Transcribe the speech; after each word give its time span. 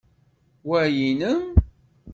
Wa 0.67 0.81
nnem? 0.89 1.41